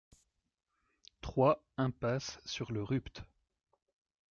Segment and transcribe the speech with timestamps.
[1.21, 3.21] trois impasse sur le Rupt